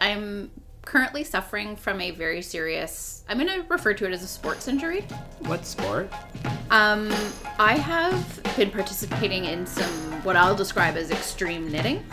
[0.00, 0.50] I'm
[0.82, 4.68] currently suffering from a very serious, I'm going to refer to it as a sports
[4.68, 5.02] injury.
[5.40, 6.10] What sport?
[6.70, 7.12] Um,
[7.58, 9.90] I have been participating in some,
[10.24, 12.04] what I'll describe as extreme knitting.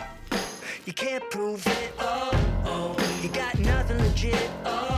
[0.84, 1.92] You can't prove it.
[1.98, 2.30] Oh,
[2.64, 3.20] oh.
[3.22, 4.50] You got nothing legit.
[4.64, 4.95] Oh,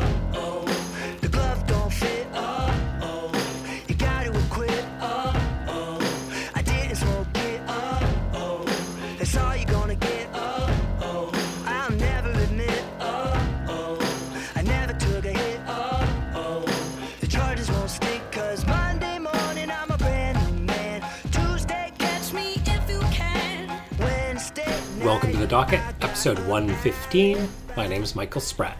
[25.49, 27.49] docket, episode 115.
[27.75, 28.77] My name is Michael Spratt.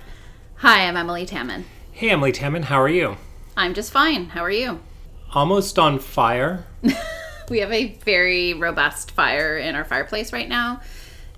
[0.57, 1.65] Hi, I'm Emily Taman.
[1.93, 3.17] Hey, Emily Taman, how are you?
[3.57, 4.27] I'm just fine.
[4.27, 4.81] How are you?
[5.33, 6.67] Almost on fire.
[7.49, 10.83] We have a very robust fire in our fireplace right now,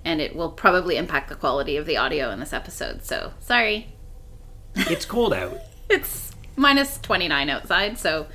[0.03, 3.05] and it will probably impact the quality of the audio in this episode.
[3.05, 3.87] So, sorry.
[4.75, 5.57] It's cold out.
[5.89, 8.27] It's minus 29 outside, so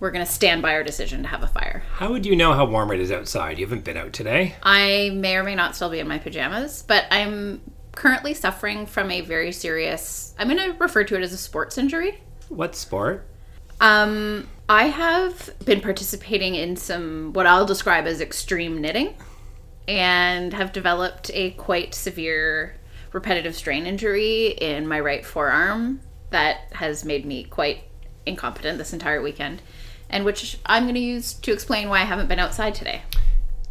[0.00, 1.82] we're going to stand by our decision to have a fire.
[1.94, 3.58] How would you know how warm it is outside?
[3.58, 4.54] You haven't been out today.
[4.62, 7.60] I may or may not still be in my pajamas, but I'm
[7.92, 11.78] currently suffering from a very serious, I'm going to refer to it as a sports
[11.78, 12.20] injury.
[12.48, 13.26] What sport?
[13.80, 19.14] Um, I have been participating in some what I'll describe as extreme knitting
[19.86, 22.76] and have developed a quite severe
[23.12, 27.84] repetitive strain injury in my right forearm that has made me quite
[28.26, 29.62] incompetent this entire weekend
[30.10, 33.02] and which I'm going to use to explain why I haven't been outside today.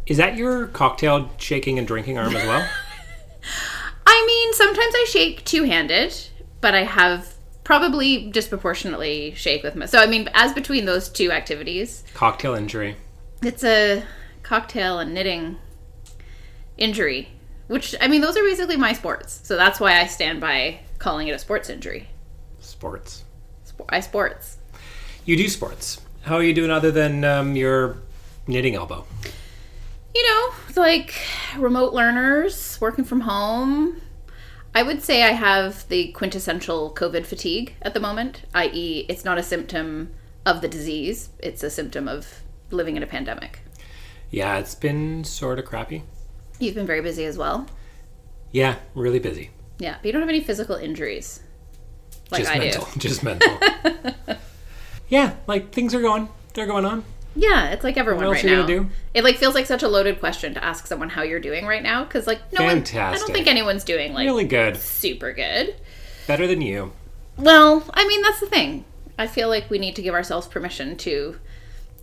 [0.06, 2.68] Is that your cocktail shaking and drinking arm as well?
[4.06, 6.14] I mean, sometimes I shake two-handed,
[6.60, 7.34] but I have
[7.68, 9.84] probably disproportionately shake with my.
[9.84, 12.96] So I mean, as between those two activities, cocktail injury.
[13.42, 14.02] it's a
[14.42, 15.58] cocktail and knitting
[16.78, 17.28] injury,
[17.66, 19.40] which I mean, those are basically my sports.
[19.42, 22.08] So that's why I stand by calling it a sports injury.
[22.60, 23.24] Sports.
[23.68, 24.56] Sp- I sports.
[25.26, 26.00] You do sports.
[26.22, 27.98] How are you doing other than um, your
[28.46, 29.04] knitting elbow?
[30.14, 31.14] You know, it's like
[31.56, 34.00] remote learners working from home.
[34.74, 39.38] I would say I have the quintessential COVID fatigue at the moment, i.e., it's not
[39.38, 40.12] a symptom
[40.44, 43.60] of the disease, it's a symptom of living in a pandemic.
[44.30, 46.02] Yeah, it's been sort of crappy.
[46.58, 47.66] You've been very busy as well.
[48.52, 49.50] Yeah, really busy.
[49.78, 51.40] Yeah, but you don't have any physical injuries
[52.30, 52.88] like just I mental.
[52.92, 53.00] do.
[53.08, 53.58] Just mental.
[55.08, 56.28] yeah, like things are going.
[56.54, 57.04] They're going on.
[57.36, 58.66] Yeah, it's like everyone What else right are you now.
[58.66, 58.90] gonna do?
[59.14, 61.82] It like feels like such a loaded question to ask someone how you're doing right
[61.82, 62.70] now because like no one.
[62.70, 63.34] I don't Fantastic.
[63.34, 64.76] think anyone's doing like Really good.
[64.76, 65.76] super good.
[66.26, 66.92] Better than you.
[67.36, 68.84] Well, I mean that's the thing.
[69.18, 71.38] I feel like we need to give ourselves permission to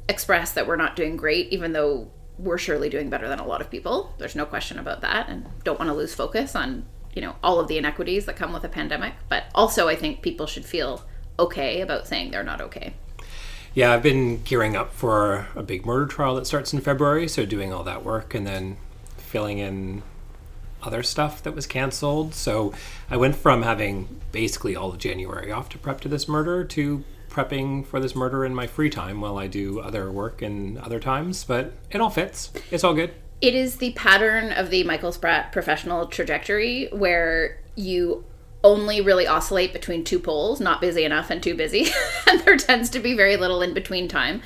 [0.08, 3.62] express that we're not doing great, even though we're surely doing better than a lot
[3.62, 4.14] of people.
[4.18, 7.60] There's no question about that, and don't want to lose focus on you know all
[7.60, 9.14] of the inequities that come with a pandemic.
[9.28, 11.04] But also, I think people should feel
[11.40, 12.94] okay about saying they're not okay.
[13.74, 17.46] Yeah, I've been gearing up for a big murder trial that starts in February, so
[17.46, 18.78] doing all that work and then
[19.18, 20.02] filling in
[20.82, 22.34] other stuff that was canceled.
[22.34, 22.74] So
[23.10, 27.04] I went from having basically all of January off to prep to this murder to
[27.30, 31.02] prepping for this murder in my free time while I do other work in other
[31.02, 32.52] times, but it all fits.
[32.72, 33.12] It's all good.
[33.42, 38.24] It is the pattern of the Michael Spratt professional trajectory where you
[38.66, 41.88] only really oscillate between two poles, not busy enough and too busy.
[42.28, 44.42] and there tends to be very little in between time.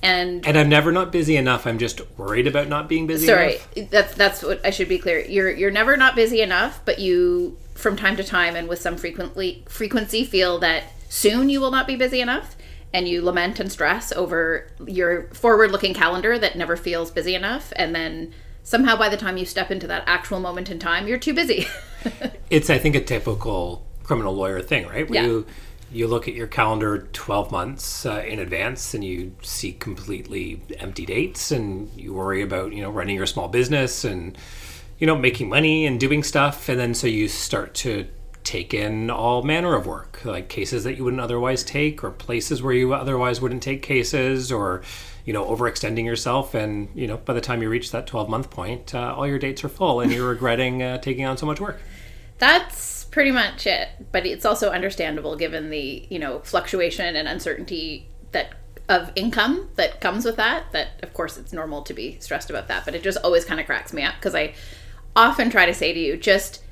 [0.00, 1.66] And And I'm never not busy enough.
[1.66, 3.36] I'm just worried about not being busy enough.
[3.36, 3.90] sorry, enough.
[3.90, 5.20] that's that's what I should be clear.
[5.20, 8.96] You're you're never not busy enough, but you from time to time and with some
[8.96, 12.56] frequently frequency feel that soon you will not be busy enough
[12.92, 17.92] and you lament and stress over your forward-looking calendar that never feels busy enough and
[17.92, 18.32] then
[18.64, 21.66] somehow by the time you step into that actual moment in time, you're too busy.
[22.50, 25.08] It's, I think, a typical criminal lawyer thing, right?
[25.08, 25.26] Where Yeah.
[25.28, 25.46] you
[25.92, 31.06] you look at your calendar 12 months uh, in advance and you see completely empty
[31.06, 34.36] dates and you worry about, you know, running your small business and,
[34.98, 36.68] you know, making money and doing stuff.
[36.68, 38.06] And then so you start to
[38.42, 42.60] take in all manner of work, like cases that you wouldn't otherwise take or places
[42.62, 44.82] where you otherwise wouldn't take cases or,
[45.24, 46.54] you know, overextending yourself.
[46.54, 49.38] And, you know, by the time you reach that 12 month point, uh, all your
[49.38, 51.80] dates are full and you're regretting uh, taking on so much work.
[52.38, 53.88] That's pretty much it.
[54.12, 58.54] But it's also understandable given the, you know, fluctuation and uncertainty that
[58.88, 60.70] of income that comes with that.
[60.72, 63.60] That of course it's normal to be stressed about that, but it just always kind
[63.60, 64.54] of cracks me up because I
[65.16, 66.62] often try to say to you, just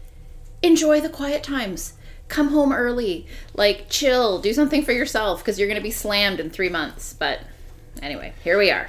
[0.62, 1.94] enjoy the quiet times.
[2.28, 6.40] Come home early, like chill, do something for yourself because you're going to be slammed
[6.40, 7.12] in three months.
[7.12, 7.40] But
[8.00, 8.88] anyway, here we are.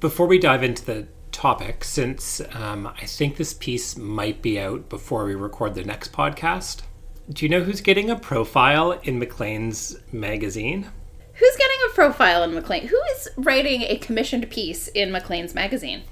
[0.00, 4.88] Before we dive into the topic since um, I think this piece might be out
[4.88, 6.82] before we record the next podcast.
[7.28, 10.90] Do you know who's getting a profile in Maclean's magazine?
[11.34, 12.86] Who's getting a profile in Maclean?
[12.86, 16.04] Who is writing a commissioned piece in Maclean's magazine?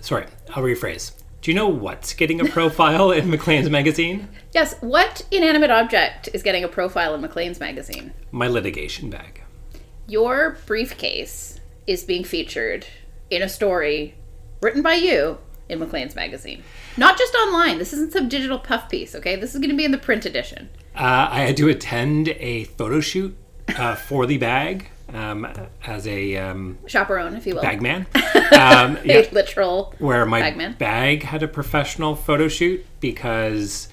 [0.00, 1.12] Sorry, I'll rephrase.
[1.40, 4.28] Do you know what's getting a profile in Maclean's magazine?
[4.52, 8.12] Yes, what inanimate object is getting a profile in Maclean's magazine?
[8.32, 9.42] My litigation bag.
[10.08, 11.53] Your briefcase
[11.86, 12.86] is being featured
[13.30, 14.14] in a story
[14.60, 15.38] written by you
[15.68, 16.62] in Maclean's magazine.
[16.96, 17.78] Not just online.
[17.78, 19.36] This isn't some digital puff piece, okay?
[19.36, 20.68] This is going to be in the print edition.
[20.94, 23.36] Uh, I had to attend a photo shoot
[23.76, 25.46] uh, for the bag um,
[25.86, 27.62] as a um, Chaperone, if you will.
[27.62, 28.06] bagman.
[28.54, 29.94] Um, yeah, literal.
[29.98, 30.74] where my Bagman.
[30.74, 33.88] bag had a professional photo shoot because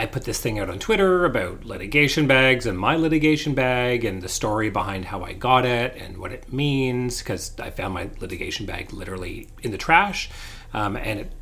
[0.00, 4.22] I put this thing out on Twitter about litigation bags and my litigation bag and
[4.22, 8.08] the story behind how I got it and what it means because I found my
[8.18, 10.30] litigation bag literally in the trash
[10.72, 11.32] um, and it,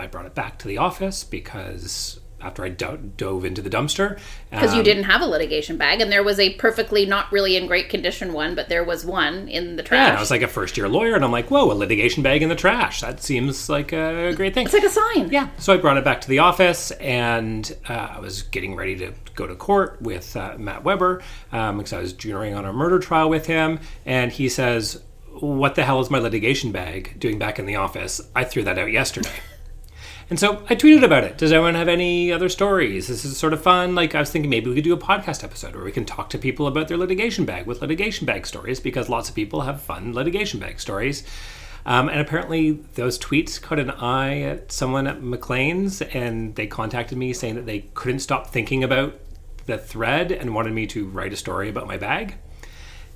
[0.00, 4.18] I brought it back to the office because after I do- dove into the dumpster
[4.50, 7.56] Because you um, didn't have a litigation bag, and there was a perfectly not really
[7.56, 9.98] in great condition one, but there was one in the trash.
[9.98, 10.18] yeah, trash.
[10.18, 12.48] I was like a first year lawyer and I'm like whoa a litigation bag in
[12.48, 15.30] the trash that seems like a great thing it's like a sign.
[15.30, 18.96] Yeah, so I brought it back to the office, and uh, I was getting ready
[18.96, 21.22] to go to court with uh, Matt Weber
[21.52, 25.02] um, because I was junioring on a murder trial with him, and he says,
[25.40, 28.20] "What the hell is my litigation bag doing back in the office?
[28.34, 29.30] I threw that out yesterday."
[30.28, 31.38] And so I tweeted about it.
[31.38, 33.06] Does anyone have any other stories?
[33.06, 33.94] This is sort of fun.
[33.94, 36.30] Like I was thinking maybe we could do a podcast episode where we can talk
[36.30, 39.80] to people about their litigation bag with litigation bag stories because lots of people have
[39.80, 41.22] fun litigation bag stories.
[41.84, 47.16] Um, and apparently those tweets caught an eye at someone at Maclean's and they contacted
[47.16, 49.14] me saying that they couldn't stop thinking about
[49.66, 52.34] the thread and wanted me to write a story about my bag.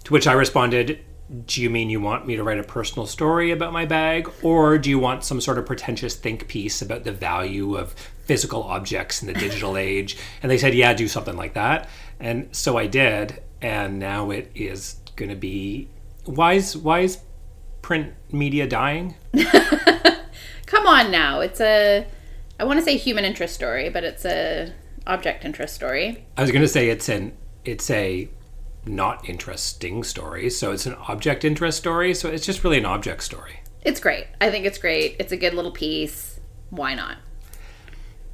[0.04, 1.00] To which I responded,
[1.46, 4.30] Do you mean you want me to write a personal story about my bag?
[4.42, 7.92] Or do you want some sort of pretentious think piece about the value of
[8.24, 10.16] physical objects in the digital age?
[10.42, 11.88] And they said, Yeah, do something like that.
[12.18, 13.42] And so I did.
[13.62, 15.88] And now it is going to be.
[16.24, 17.18] Why is, why is
[17.82, 19.14] print media dying?
[20.66, 21.40] Come on now.
[21.40, 22.06] It's a,
[22.58, 24.72] I want to say human interest story, but it's a
[25.06, 26.24] object interest story.
[26.36, 28.28] I was going to say it's an it's a
[28.86, 32.14] not interesting story, so it's an object interest story.
[32.14, 33.60] So it's just really an object story.
[33.82, 34.26] It's great.
[34.40, 35.16] I think it's great.
[35.18, 36.40] It's a good little piece.
[36.70, 37.16] Why not?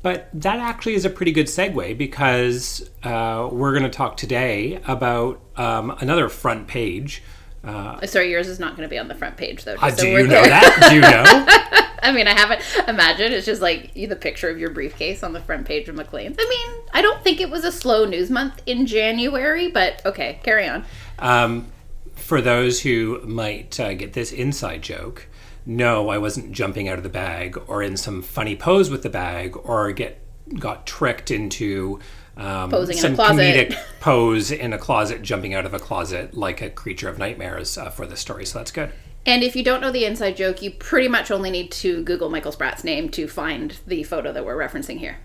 [0.03, 4.81] But that actually is a pretty good segue because uh, we're going to talk today
[4.87, 7.23] about um, another front page.
[7.65, 9.75] Uh, Sorry, yours is not going to be on the front page though.
[9.75, 10.51] uh, just so do you know clear.
[10.51, 10.87] that?
[10.89, 11.73] Do you know?
[12.07, 13.35] I mean, I haven't imagined.
[13.35, 16.37] It's just like the picture of your briefcase on the front page of Maclean's.
[16.39, 20.39] I mean, I don't think it was a slow news month in January, but okay,
[20.43, 20.85] carry on.
[21.19, 21.73] Um,
[22.15, 25.27] for those who might uh, get this inside joke,
[25.67, 29.11] no, I wasn't jumping out of the bag or in some funny pose with the
[29.11, 30.23] bag or get
[30.61, 31.99] got tricked into
[32.37, 36.37] um, Posing in a some comedic pose in a closet, jumping out of a closet
[36.37, 38.47] like a creature of nightmares uh, for this story.
[38.47, 38.93] So that's good.
[39.27, 42.31] And if you don't know the inside joke, you pretty much only need to Google
[42.31, 45.19] Michael Spratt's name to find the photo that we're referencing here.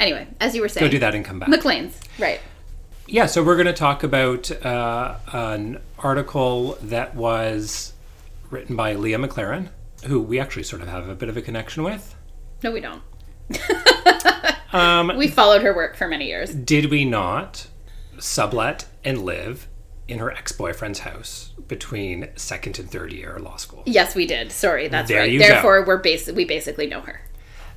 [0.00, 1.48] Anyway, as you were saying, Go do that and come back.
[1.48, 2.40] Maclean's, right?
[3.06, 7.92] Yeah, so we're going to talk about uh, an article that was
[8.50, 9.68] written by Leah McLaren,
[10.06, 12.16] who we actually sort of have a bit of a connection with.
[12.62, 13.02] No, we don't.
[14.72, 16.54] Um, We followed her work for many years.
[16.54, 17.66] did we not
[18.18, 19.68] sublet and live
[20.12, 23.82] in her ex-boyfriend's house between second and third year law school?
[23.86, 24.52] Yes, we did.
[24.52, 25.30] Sorry, that's There right.
[25.30, 25.48] you go.
[25.48, 27.22] Therefore, we're basi- we basically know her.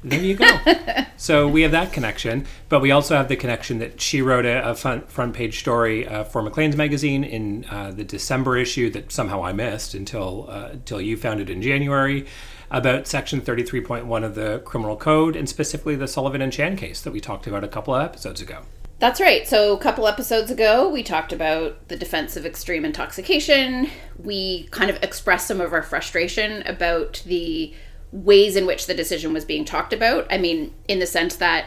[0.04, 0.60] There you go.
[1.18, 4.70] so we have that connection, but we also have the connection that she wrote a,
[4.70, 9.12] a front, front page story uh, for Maclean's magazine in uh, the December issue that
[9.12, 12.27] somehow I missed until uh, until you found it in January
[12.70, 17.12] about Section 33.1 of the Criminal Code and specifically the Sullivan and Chan case that
[17.12, 18.63] we talked about a couple of episodes ago.
[18.99, 19.45] That's right.
[19.45, 23.89] So, a couple episodes ago, we talked about the defense of extreme intoxication.
[24.17, 27.73] We kind of expressed some of our frustration about the
[28.11, 30.25] ways in which the decision was being talked about.
[30.31, 31.65] I mean, in the sense that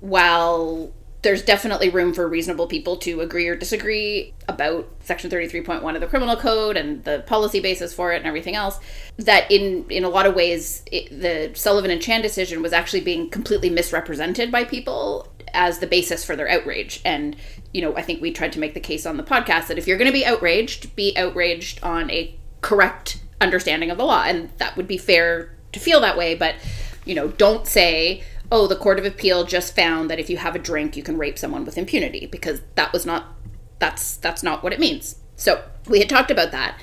[0.00, 6.00] while there's definitely room for reasonable people to agree or disagree about section 33.1 of
[6.00, 8.80] the criminal code and the policy basis for it and everything else
[9.18, 13.02] that in in a lot of ways it, the Sullivan and Chan decision was actually
[13.02, 17.00] being completely misrepresented by people as the basis for their outrage.
[17.04, 17.36] And
[17.72, 19.86] you know I think we tried to make the case on the podcast that if
[19.86, 24.24] you're going to be outraged be outraged on a correct understanding of the law.
[24.24, 26.56] And that would be fair to feel that way but
[27.04, 30.56] you know don't say oh the court of appeal just found that if you have
[30.56, 33.36] a drink you can rape someone with impunity because that was not
[33.78, 35.16] that's that's not what it means.
[35.36, 36.78] So we had talked about that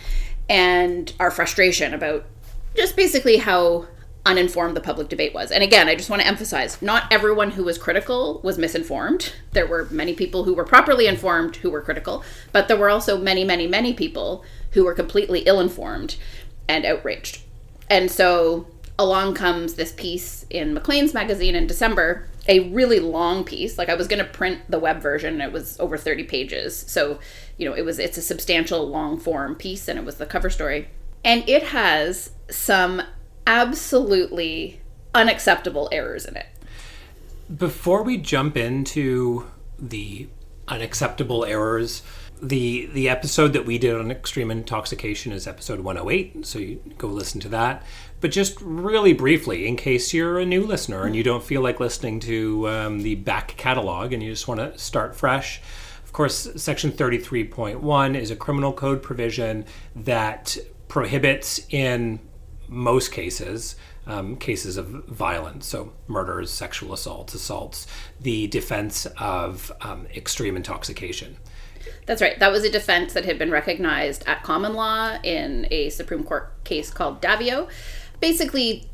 [0.49, 2.25] and our frustration about
[2.75, 3.87] just basically how
[4.27, 5.51] uninformed the public debate was.
[5.51, 9.33] And again, I just want to emphasize not everyone who was critical was misinformed.
[9.53, 13.17] There were many people who were properly informed who were critical, but there were also
[13.17, 16.17] many, many, many people who were completely ill informed
[16.67, 17.41] and outraged.
[17.89, 18.67] And so
[18.99, 23.77] along comes this piece in Maclean's magazine in December, a really long piece.
[23.77, 26.77] Like I was going to print the web version, it was over 30 pages.
[26.77, 27.19] So,
[27.57, 30.49] you know, it was it's a substantial long form piece and it was the cover
[30.49, 30.89] story.
[31.23, 33.01] And it has some
[33.47, 34.81] absolutely
[35.15, 36.47] unacceptable errors in it.
[37.57, 39.47] Before we jump into
[39.79, 40.27] the
[40.67, 42.03] unacceptable errors,
[42.41, 47.07] the the episode that we did on extreme intoxication is episode 108, so you go
[47.07, 47.83] listen to that.
[48.19, 51.79] But just really briefly, in case you're a new listener and you don't feel like
[51.79, 55.61] listening to um, the back catalog and you just want to start fresh,
[56.03, 62.19] of course, Section 33.1 is a criminal code provision that prohibits in
[62.67, 67.87] most cases, um, cases of violence, so murders, sexual assaults, assaults,
[68.19, 71.37] the defense of um, extreme intoxication.
[72.05, 72.39] That's right.
[72.39, 76.51] That was a defense that had been recognized at common law in a Supreme Court
[76.63, 77.69] case called Daviault.
[78.19, 78.89] Basically,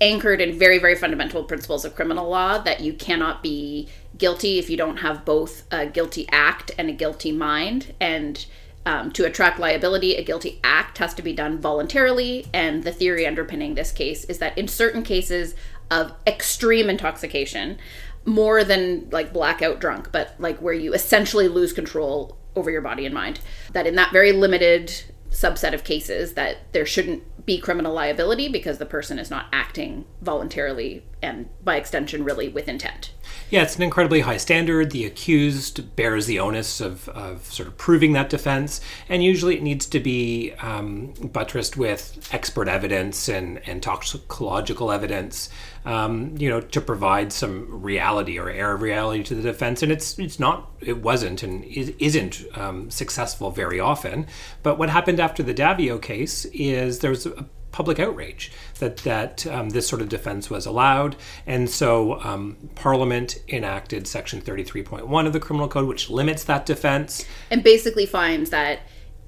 [0.00, 4.70] anchored in very, very fundamental principles of criminal law that you cannot be guilty if
[4.70, 7.94] you don't have both a guilty act and a guilty mind.
[8.00, 8.44] And
[8.86, 12.46] um, to attract liability, a guilty act has to be done voluntarily.
[12.54, 15.54] And the theory underpinning this case is that in certain cases
[15.90, 17.78] of extreme intoxication,
[18.24, 23.04] more than like blackout drunk, but like where you essentially lose control over your body
[23.04, 23.40] and mind,
[23.72, 24.92] that in that very limited
[25.30, 30.04] subset of cases that there shouldn't be criminal liability because the person is not acting
[30.22, 33.12] voluntarily and by extension really with intent.
[33.48, 34.90] Yeah, it's an incredibly high standard.
[34.90, 39.62] The accused bears the onus of, of sort of proving that defense, and usually it
[39.62, 45.48] needs to be um, buttressed with expert evidence and, and toxicological evidence,
[45.84, 49.80] um, you know, to provide some reality or air of reality to the defense.
[49.80, 54.26] And it's it's not, it wasn't, and isn't um, successful very often.
[54.64, 59.46] But what happened after the Daviault case is there was a public outrage that that
[59.48, 61.14] um, this sort of defense was allowed,
[61.46, 67.26] and so um, Parliament enacted Section 33.1 of the Criminal Code, which limits that defense
[67.50, 68.80] and basically finds that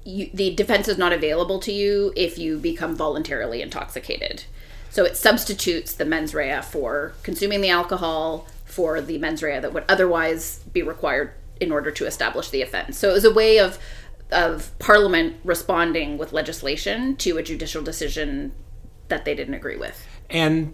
[0.03, 4.45] you, the defense is not available to you if you become voluntarily intoxicated.
[4.89, 9.73] So it substitutes the mens rea for consuming the alcohol for the mens rea that
[9.73, 12.97] would otherwise be required in order to establish the offense.
[12.97, 13.77] So it was a way of
[14.31, 18.51] of Parliament responding with legislation to a judicial decision
[19.07, 20.05] that they didn't agree with.
[20.29, 20.73] And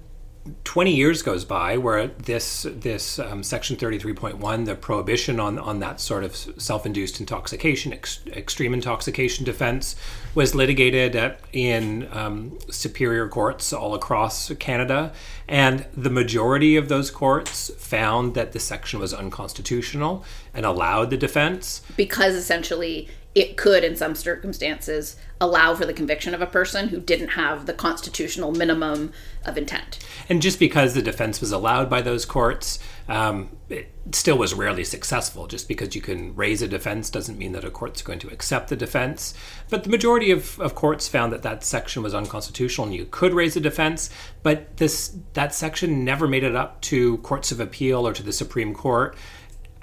[0.63, 5.99] 20 years goes by where this this um, section 33.1 the prohibition on on that
[5.99, 9.95] sort of self-induced intoxication ex- extreme intoxication defense
[10.35, 15.11] was litigated at, in um, superior courts all across Canada
[15.47, 21.17] and the majority of those courts found that the section was unconstitutional and allowed the
[21.17, 26.87] defense because essentially it could, in some circumstances, allow for the conviction of a person
[26.87, 29.11] who didn't have the constitutional minimum
[29.45, 29.99] of intent.
[30.29, 34.85] And just because the defense was allowed by those courts, um, it still was rarely
[34.85, 35.47] successful.
[35.47, 38.69] Just because you can raise a defense doesn't mean that a court's going to accept
[38.69, 39.33] the defense.
[39.69, 43.33] But the majority of, of courts found that that section was unconstitutional and you could
[43.33, 44.09] raise a defense.
[44.43, 48.33] But this that section never made it up to courts of appeal or to the
[48.33, 49.17] Supreme Court.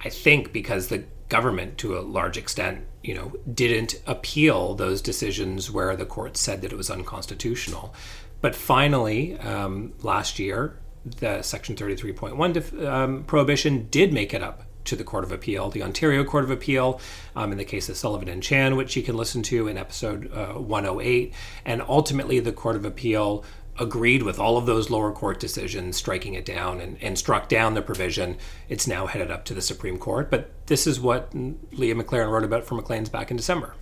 [0.02, 5.70] I think because the government, to a large extent, you know, didn't appeal those decisions
[5.70, 7.94] where the court said that it was unconstitutional.
[8.40, 14.64] But finally, um, last year, the Section 33.1 def- um, prohibition did make it up
[14.84, 17.00] to the Court of Appeal, the Ontario Court of Appeal,
[17.36, 20.32] um, in the case of Sullivan and Chan, which you can listen to in episode
[20.32, 21.32] uh, 108.
[21.64, 23.44] And ultimately, the Court of Appeal
[23.78, 27.74] agreed with all of those lower court decisions, striking it down and, and struck down
[27.74, 28.36] the provision.
[28.68, 30.30] It's now headed up to the Supreme Court.
[30.30, 33.74] But this is what Leah McLaren wrote about for Maclean's back in December.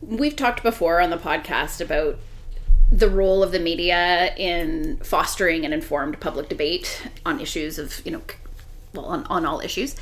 [0.00, 2.18] We've talked before on the podcast about
[2.90, 8.12] the role of the media in fostering an informed public debate on issues of, you
[8.12, 8.22] know,
[8.92, 9.96] well, on, on all issues.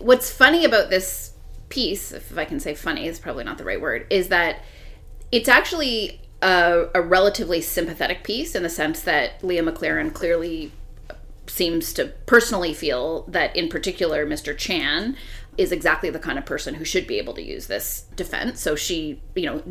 [0.00, 1.32] What's funny about this
[1.68, 4.64] piece, if I can say funny is probably not the right word, is that
[5.30, 10.70] it's actually a, a relatively sympathetic piece in the sense that Leah McLaren clearly
[11.46, 14.56] seems to personally feel that, in particular, Mr.
[14.56, 15.16] Chan
[15.56, 18.60] is exactly the kind of person who should be able to use this defense.
[18.60, 19.62] So she, you know,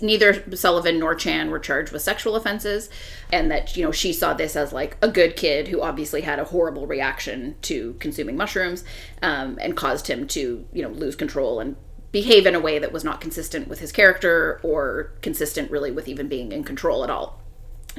[0.00, 2.88] neither Sullivan nor Chan were charged with sexual offenses,
[3.32, 6.38] and that, you know, she saw this as like a good kid who obviously had
[6.38, 8.84] a horrible reaction to consuming mushrooms
[9.20, 11.76] um, and caused him to, you know, lose control and
[12.12, 16.06] behave in a way that was not consistent with his character or consistent really with
[16.06, 17.40] even being in control at all.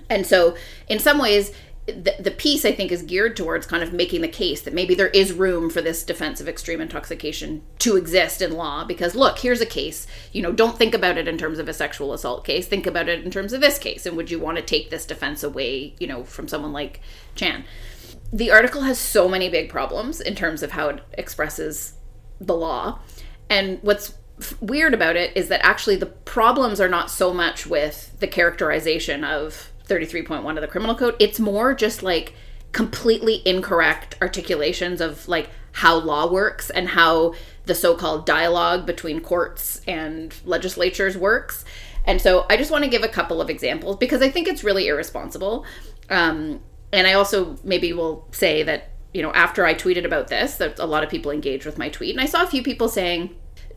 [0.09, 0.55] And so,
[0.87, 1.51] in some ways,
[1.85, 4.95] the, the piece I think is geared towards kind of making the case that maybe
[4.95, 9.39] there is room for this defense of extreme intoxication to exist in law because look,
[9.39, 10.07] here's a case.
[10.31, 12.67] You know, don't think about it in terms of a sexual assault case.
[12.67, 14.05] Think about it in terms of this case.
[14.05, 17.01] And would you want to take this defense away, you know, from someone like
[17.35, 17.65] Chan?
[18.31, 21.95] The article has so many big problems in terms of how it expresses
[22.39, 22.99] the law.
[23.49, 27.65] And what's f- weird about it is that actually the problems are not so much
[27.65, 31.15] with the characterization of 33.1 of the criminal code.
[31.19, 32.33] It's more just like
[32.71, 37.33] completely incorrect articulations of like how law works and how
[37.65, 41.65] the so-called dialogue between courts and legislatures works.
[42.05, 44.63] And so i just want to give a couple of examples because i think it's
[44.63, 45.65] really irresponsible.
[46.09, 50.55] Um, and i also maybe will say that you know after i tweeted about this
[50.55, 52.89] that a lot of people engaged with my tweet and i saw a few people
[52.89, 53.35] saying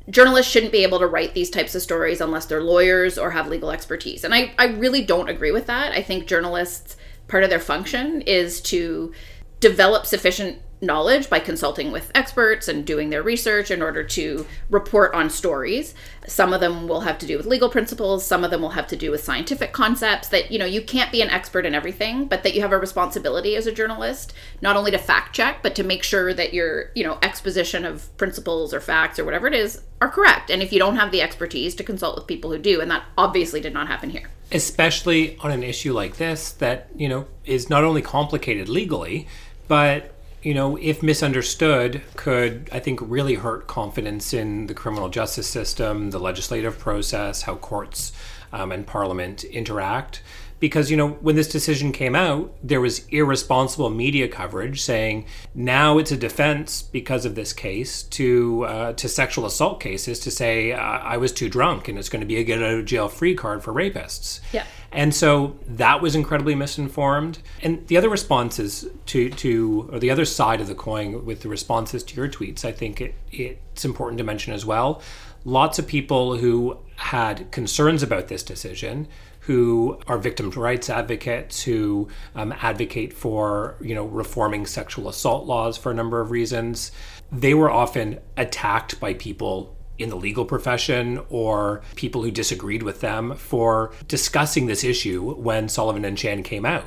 [0.09, 3.49] journalists shouldn't be able to write these types of stories unless they're lawyers or have
[3.49, 4.25] legal expertise.
[4.25, 5.93] And I, I really don't agree with that.
[5.93, 6.97] I think journalists,
[7.29, 9.13] part of their function is to
[9.61, 15.15] develop sufficient knowledge by consulting with experts and doing their research in order to report
[15.15, 15.95] on stories.
[16.27, 18.87] Some of them will have to do with legal principles, some of them will have
[18.89, 22.27] to do with scientific concepts that, you know, you can't be an expert in everything,
[22.27, 25.75] but that you have a responsibility as a journalist not only to fact check, but
[25.77, 29.55] to make sure that your, you know, exposition of principles or facts or whatever it
[29.55, 30.51] is are correct.
[30.51, 33.05] And if you don't have the expertise to consult with people who do, and that
[33.17, 34.29] obviously did not happen here.
[34.53, 39.27] especially on an issue like this that you know is not only complicated legally
[39.67, 40.15] but
[40.47, 46.13] you know if misunderstood could i think really hurt confidence in the criminal justice system
[46.13, 48.13] the legislative process how courts
[48.53, 50.23] um, and parliament interact
[50.59, 55.99] because you know when this decision came out there was irresponsible media coverage saying now
[55.99, 60.73] it's a defense because of this case to uh, to sexual assault cases to say
[60.73, 63.09] uh, I was too drunk and it's going to be a get out of jail
[63.09, 64.41] free card for rapists.
[64.53, 64.65] Yeah.
[64.93, 67.41] And so that was incredibly misinformed.
[67.63, 71.49] And the other responses to to or the other side of the coin with the
[71.49, 75.03] responses to your tweets, I think it, it's important to mention as well.
[75.45, 79.07] Lots of people who had concerns about this decision
[79.47, 85.77] who are victims' rights advocates who um, advocate for you know reforming sexual assault laws
[85.79, 86.91] for a number of reasons.
[87.31, 93.01] They were often attacked by people in the legal profession or people who disagreed with
[93.01, 96.85] them for discussing this issue when Sullivan and Chan came out.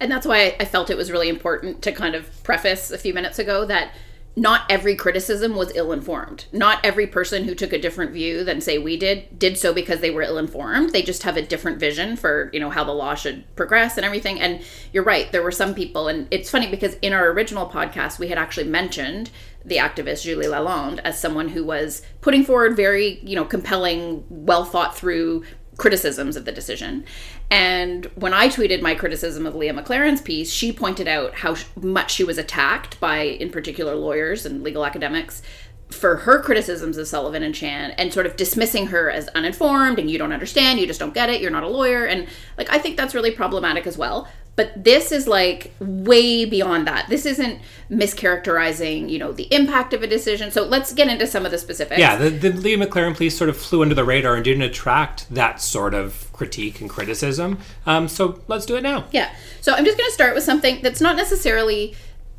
[0.00, 3.14] And that's why I felt it was really important to kind of preface a few
[3.14, 3.94] minutes ago that
[4.34, 6.46] not every criticism was ill informed.
[6.52, 10.00] Not every person who took a different view than say we did did so because
[10.00, 10.90] they were ill informed.
[10.90, 14.06] They just have a different vision for, you know, how the law should progress and
[14.06, 14.40] everything.
[14.40, 18.18] And you're right, there were some people and it's funny because in our original podcast
[18.18, 19.30] we had actually mentioned
[19.64, 24.64] the activist Julie Lalonde as someone who was putting forward very, you know, compelling, well
[24.64, 25.44] thought through
[25.76, 27.04] criticisms of the decision.
[27.52, 32.10] And when I tweeted my criticism of Leah McLaren's piece, she pointed out how much
[32.10, 35.42] she was attacked by, in particular, lawyers and legal academics
[35.90, 40.10] for her criticisms of Sullivan and Chan and sort of dismissing her as uninformed and
[40.10, 42.06] you don't understand, you just don't get it, you're not a lawyer.
[42.06, 44.26] And like, I think that's really problematic as well.
[44.54, 47.08] But this is like way beyond that.
[47.08, 47.58] This isn't
[47.90, 50.50] mischaracterizing, you know, the impact of a decision.
[50.50, 51.98] So let's get into some of the specifics.
[51.98, 55.32] Yeah, the, the Leah McLaren piece sort of flew under the radar and didn't attract
[55.34, 57.60] that sort of critique and criticism.
[57.86, 59.06] Um, so let's do it now.
[59.10, 59.34] Yeah.
[59.62, 61.94] So I'm just going to start with something that's not necessarily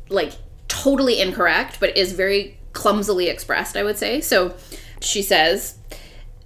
[0.08, 0.32] like
[0.68, 4.20] totally incorrect, but is very clumsily expressed, I would say.
[4.20, 4.54] So
[5.00, 5.78] she says,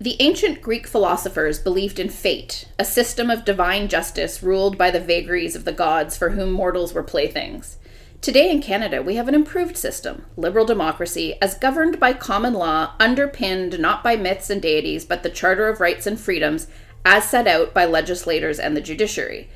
[0.01, 5.01] the ancient Greek philosophers believed in fate, a system of divine justice ruled by the
[5.01, 7.79] vagaries of the gods for whom mortals were playthings.
[8.21, 12.93] Today in Canada, we have an improved system, liberal democracy, as governed by common law,
[13.01, 16.69] underpinned not by myths and deities, but the Charter of Rights and Freedoms
[17.05, 19.49] as set out by legislators and the judiciary.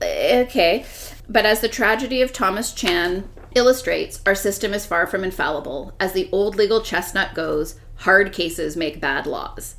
[0.00, 0.84] Eh, okay,
[1.28, 5.94] but as the tragedy of Thomas Chan illustrates, our system is far from infallible.
[5.98, 9.76] As the old legal chestnut goes, hard cases make bad laws.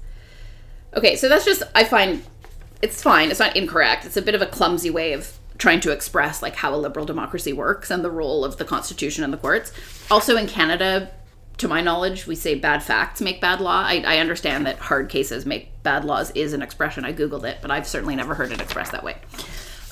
[0.95, 2.23] Okay, so that's just, I find
[2.81, 3.31] it's fine.
[3.31, 4.05] It's not incorrect.
[4.05, 7.05] It's a bit of a clumsy way of trying to express like how a liberal
[7.05, 9.71] democracy works and the role of the constitution and the courts.
[10.11, 11.11] Also in Canada,
[11.57, 13.81] to my knowledge, we say bad facts make bad law.
[13.81, 17.03] I, I understand that hard cases make bad laws is an expression.
[17.03, 19.17] I googled it, but I've certainly never heard it expressed that way.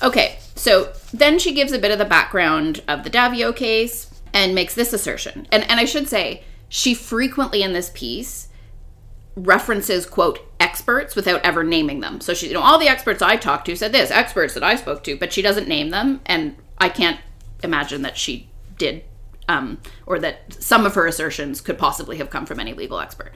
[0.02, 4.54] Okay, so then she gives a bit of the background of the Daviault case and
[4.54, 5.48] makes this assertion.
[5.50, 8.48] And and I should say, she frequently in this piece
[9.34, 12.20] references quote experts without ever naming them.
[12.20, 14.76] So she you know all the experts I talked to said this, experts that I
[14.76, 17.20] spoke to, but she doesn't name them and I can't
[17.62, 18.48] imagine that she
[18.78, 19.04] did
[19.48, 23.32] um, or that some of her assertions could possibly have come from any legal expert.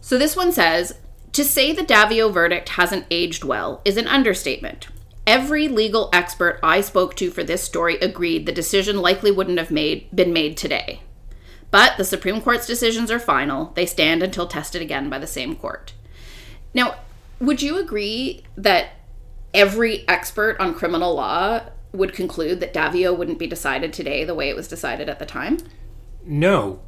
[0.00, 0.98] So this one says
[1.32, 4.88] to say the Daviault verdict hasn't aged well is an understatement.
[5.26, 9.70] Every legal expert I spoke to for this story agreed the decision likely wouldn't have
[9.70, 11.02] made been made today.
[11.70, 13.72] But the Supreme Court's decisions are final.
[13.74, 15.92] They stand until tested again by the same court.
[16.72, 16.96] Now,
[17.40, 18.90] would you agree that
[19.52, 24.48] every expert on criminal law would conclude that Daviault wouldn't be decided today the way
[24.48, 25.58] it was decided at the time?
[26.24, 26.80] No.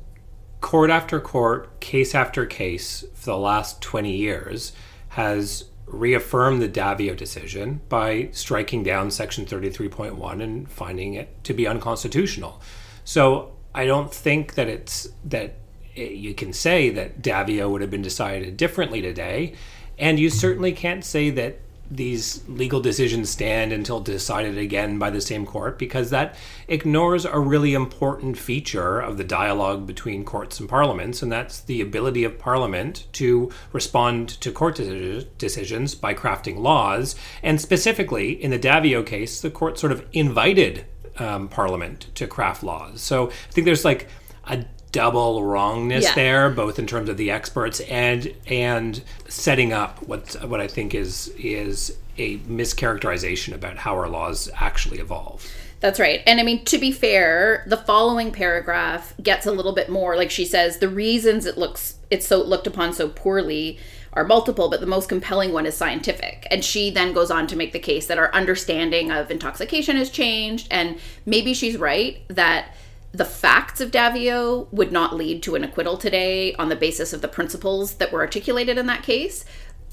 [0.61, 4.73] Court after court, case after case for the last 20 years
[5.11, 11.67] has reaffirmed the Daviault decision by striking down Section 33.1 and finding it to be
[11.67, 12.61] unconstitutional.
[13.05, 15.55] So I don't think that it's that
[15.95, 19.53] you can say that Daviault would have been decided differently today.
[19.97, 25.21] And you certainly can't say that these legal decisions stand until decided again by the
[25.21, 26.35] same court because that
[26.67, 31.81] ignores a really important feature of the dialogue between courts and parliaments, and that's the
[31.81, 37.15] ability of parliament to respond to court deci- decisions by crafting laws.
[37.45, 40.85] And specifically, in the Daviault case, the court sort of invited
[41.19, 43.01] um, parliament to craft laws.
[43.01, 44.09] So I think there's like
[44.47, 46.15] a double wrongness Yeah.
[46.15, 50.95] there, both in terms of the experts and and setting up what what I think
[50.95, 55.47] is is a mischaracterization about how our laws actually evolve.
[55.81, 56.23] That's right.
[56.27, 60.17] And I mean, to be fair, the following paragraph gets a little bit more.
[60.17, 63.79] Like she says, the reasons it looks it's so looked upon so poorly
[64.19, 66.47] are multiple, but the most compelling one is scientific.
[66.51, 70.11] And she then goes on to make the case that our understanding of intoxication has
[70.11, 72.75] changed, and maybe she's right that
[73.13, 77.23] the facts of Daviault would not lead to an acquittal today on the basis of
[77.23, 79.45] the principles that were articulated in that case.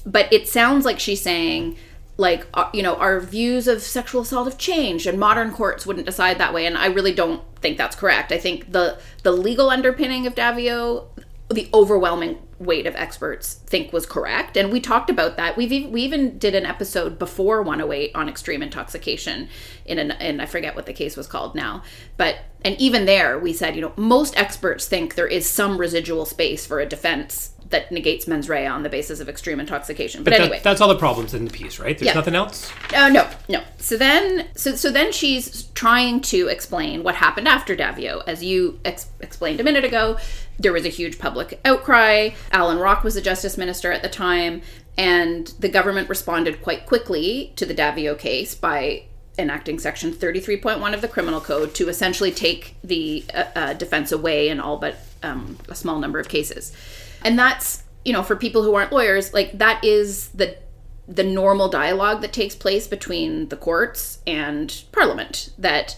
[0.04, 1.76] But it sounds like she's saying,
[2.16, 6.06] like, uh, you know, our views of sexual assault have changed, and modern courts wouldn't
[6.06, 6.66] decide that way.
[6.66, 8.32] And I really don't think that's correct.
[8.32, 11.06] I think the the legal underpinning of Daviault,
[11.48, 15.56] the overwhelming weight of experts think was correct, and we talked about that.
[15.56, 19.48] We've ev- we even did an episode before 108 on extreme intoxication
[19.84, 21.82] in an and I forget what the case was called now,
[22.16, 26.24] but and even there we said, you know, most experts think there is some residual
[26.26, 30.22] space for a defense that negates mens rea on the basis of extreme intoxication.
[30.22, 31.98] But, That- anyway, that's all the problems in the piece, right?
[31.98, 32.14] There's Yeah.
[32.14, 32.70] nothing else.
[32.94, 33.60] uh, no, no.
[33.78, 38.78] So then, so so then she's trying to explain what happened after Daviault, as you
[38.84, 40.16] ex- explained a minute ago.
[40.58, 42.30] There was a huge public outcry.
[42.50, 44.62] Alan Rock was the justice minister at the time,
[44.96, 49.04] and the government responded quite quickly to the Daviault case by
[49.38, 54.48] enacting section 33.1 of the criminal code to essentially take the uh, uh, defense away
[54.48, 56.72] in all but um, a small number of cases
[57.22, 60.56] and that's you know for people who aren't lawyers like that is the
[61.08, 65.96] the normal dialogue that takes place between the courts and parliament that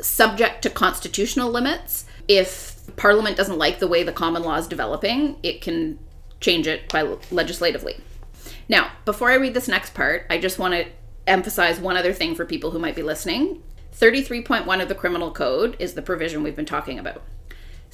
[0.00, 5.36] subject to constitutional limits if parliament doesn't like the way the common law is developing
[5.42, 5.98] it can
[6.40, 7.96] change it by legislatively
[8.68, 10.84] now before i read this next part i just want to
[11.26, 13.62] emphasize one other thing for people who might be listening
[13.94, 17.22] 33.1 of the criminal code is the provision we've been talking about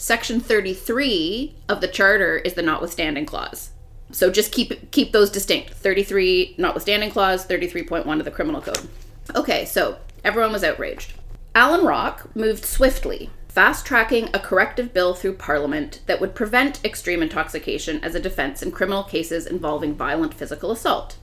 [0.01, 3.71] Section 33 of the charter is the notwithstanding clause.
[4.13, 5.75] So just keep keep those distinct.
[5.75, 8.89] 33 notwithstanding clause, 33.1 of the criminal code.
[9.35, 11.15] Okay, so everyone was outraged.
[11.53, 18.03] Alan Rock moved swiftly, fast-tracking a corrective bill through parliament that would prevent extreme intoxication
[18.05, 21.17] as a defense in criminal cases involving violent physical assault.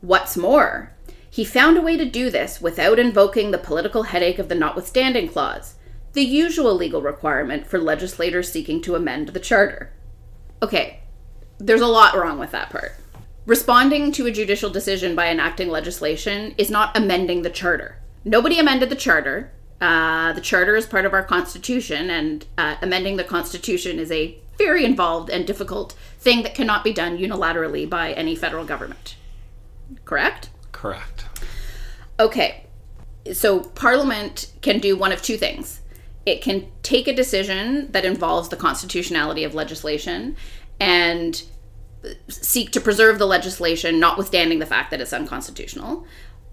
[0.00, 0.94] What's more,
[1.30, 5.28] he found a way to do this without invoking the political headache of the notwithstanding
[5.28, 5.74] clause,
[6.12, 9.92] the usual legal requirement for legislators seeking to amend the charter.
[10.62, 11.00] Okay,
[11.58, 12.92] there's a lot wrong with that part.
[13.46, 17.98] Responding to a judicial decision by enacting legislation is not amending the charter.
[18.24, 19.52] Nobody amended the charter.
[19.80, 24.36] Uh, the charter is part of our constitution, and uh, amending the constitution is a
[24.56, 29.16] very involved and difficult thing that cannot be done unilaterally by any federal government.
[30.04, 30.50] Correct?
[30.72, 31.26] Correct.
[32.18, 32.64] Okay.
[33.32, 35.80] So Parliament can do one of two things.
[36.26, 40.36] It can take a decision that involves the constitutionality of legislation
[40.80, 41.42] and
[42.28, 46.06] seek to preserve the legislation, notwithstanding the fact that it's unconstitutional.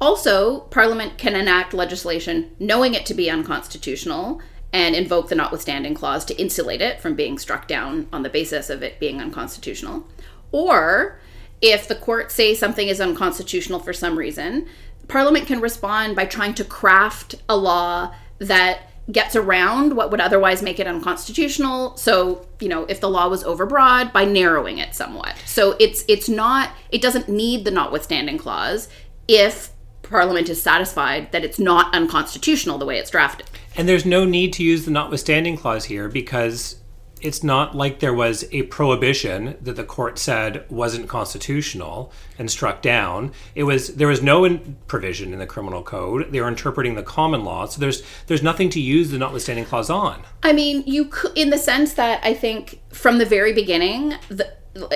[0.06, 4.40] Also, Parliament can enact legislation knowing it to be unconstitutional
[4.72, 8.70] and invoke the notwithstanding clause to insulate it from being struck down on the basis
[8.70, 10.08] of it being unconstitutional.
[10.52, 11.18] Or,
[11.60, 14.68] if the court say something is unconstitutional for some reason,
[15.08, 20.62] Parliament can respond by trying to craft a law that gets around what would otherwise
[20.62, 21.98] make it unconstitutional.
[21.98, 25.36] So, you know, if the law was overbroad, by narrowing it somewhat.
[25.48, 28.88] So it's it's not it doesn't need the notwithstanding clause
[29.28, 29.72] if
[30.10, 33.50] Parliament is satisfied that it's not unconstitutional the way it's drafted.
[33.76, 36.82] And there's no need to use the notwithstanding clause here because
[37.22, 42.82] it's not like there was a prohibition that the court said wasn't constitutional and struck
[42.82, 43.32] down.
[43.56, 46.32] It was there was no in- provision in the criminal code.
[46.32, 49.90] They were interpreting the common law, so there's there's nothing to use the notwithstanding clause
[49.90, 50.24] on.
[50.44, 54.54] I mean, you could, in the sense that I think from the very beginning, the,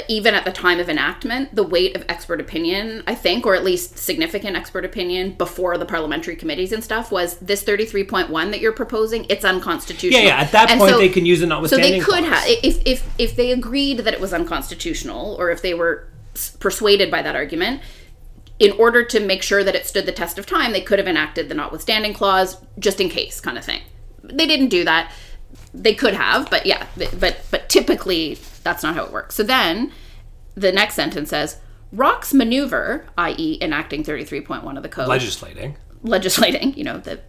[0.10, 3.64] even at the time of enactment, the weight of expert opinion, I think, or at
[3.64, 8.74] least significant expert opinion before the parliamentary committees and stuff, was this 33.1 that you're
[8.74, 10.22] proposing, it's unconstitutional.
[10.22, 10.42] Yeah, yeah.
[10.42, 12.02] At that And point, so- they can use the notwithstanding.
[12.02, 15.62] So they could have, if, if, if they agreed that it was unconstitutional, or if
[15.62, 16.10] they were
[16.60, 17.82] persuaded by that argument,
[18.60, 21.08] in order to make sure that it stood the test of time, they could have
[21.08, 23.82] enacted the notwithstanding clause just in case, kind of thing.
[24.24, 25.12] They didn't do that.
[25.74, 29.36] They could have, but yeah, but but typically that's not how it works.
[29.36, 29.92] So then,
[30.56, 31.58] the next sentence says,
[31.92, 35.78] "Rock's maneuver, i.e., enacting thirty three point one of the code, legislating.
[36.04, 37.22] legislating, you know, the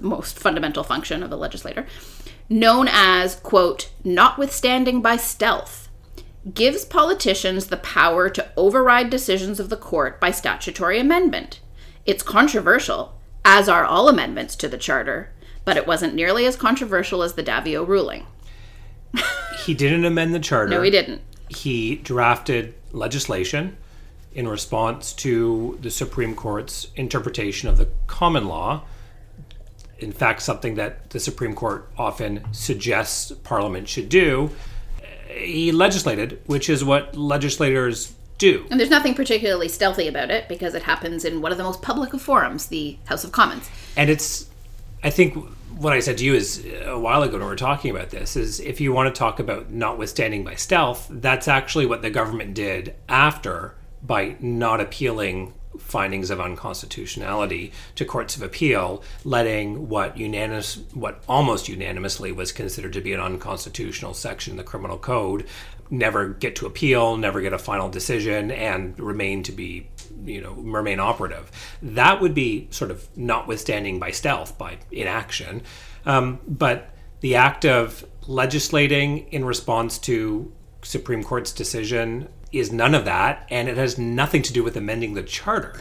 [0.00, 1.86] most fundamental function of the legislator,
[2.48, 5.88] known as, quote, notwithstanding by stealth,
[6.52, 11.60] gives politicians the power to override decisions of the court by statutory amendment.
[12.06, 15.32] It's controversial, as are all amendments to the Charter,
[15.64, 18.26] but it wasn't nearly as controversial as the Daviault ruling.
[19.64, 20.70] He didn't amend the charter.
[20.70, 21.22] No, he didn't.
[21.48, 23.76] he drafted legislation
[24.34, 28.82] in response to the Supreme Court's interpretation of the common law.
[29.98, 34.50] In fact, something that the Supreme Court often suggests Parliament should do.
[35.28, 38.66] He legislated, which is what legislators do.
[38.70, 41.80] And there's nothing particularly stealthy about it because it happens in one of the most
[41.80, 43.70] public of forums, the House of Commons.
[43.96, 44.50] And it's,
[45.04, 45.34] I think
[45.76, 48.08] what I said to you is uh, a while ago when we were talking about
[48.08, 52.08] this is if you want to talk about notwithstanding by stealth, that's actually what the
[52.08, 60.16] government did after by not appealing findings of unconstitutionality to courts of appeal, letting what
[60.16, 65.46] unanimous, what almost unanimously was considered to be an unconstitutional section in the criminal code,
[65.90, 69.88] never get to appeal, never get a final decision, and remain to be,
[70.24, 71.50] you know, remain operative.
[71.82, 75.62] That would be sort of notwithstanding by stealth, by inaction.
[76.06, 83.04] Um, but the act of legislating in response to Supreme Court's decision is none of
[83.06, 85.80] that, and it has nothing to do with amending the charter.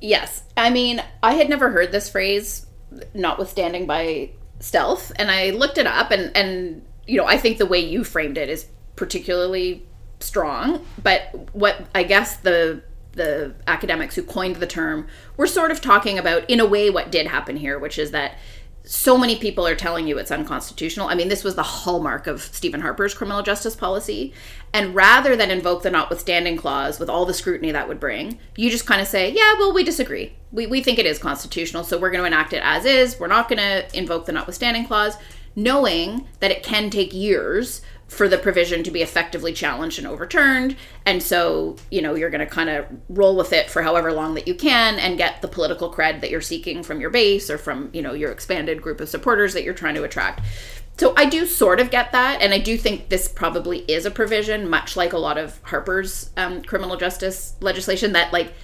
[0.00, 0.42] Yes.
[0.56, 2.66] I mean, I had never heard this phrase,
[3.14, 7.66] notwithstanding by stealth, and I looked it up, and, and you know, I think the
[7.66, 9.86] way you framed it is particularly
[10.20, 10.84] strong.
[11.02, 12.82] But what I guess the
[13.14, 17.10] the academics who coined the term were sort of talking about, in a way, what
[17.10, 18.38] did happen here, which is that
[18.86, 21.08] so many people are telling you it's unconstitutional.
[21.08, 24.34] I mean, this was the hallmark of Stephen Harper's criminal justice policy.
[24.74, 28.70] And rather than invoke the notwithstanding clause with all the scrutiny that would bring, you
[28.70, 30.34] just kind of say, yeah, well, we disagree.
[30.52, 33.18] We, we think it is constitutional, so we're going to enact it as is.
[33.18, 35.16] We're not going to invoke the notwithstanding clause,
[35.56, 37.80] knowing that it can take years
[38.14, 40.76] for the provision to be effectively challenged and overturned.
[41.04, 44.34] And so, you know, you're going to kind of roll with it for however long
[44.34, 47.58] that you can and get the political cred that you're seeking from your base or
[47.58, 50.40] from, you know, your expanded group of supporters that you're trying to attract.
[50.96, 52.40] So I do sort of get that.
[52.40, 56.30] And I do think this probably is a provision, much like a lot of Harper's
[56.36, 58.54] um, criminal justice legislation, that like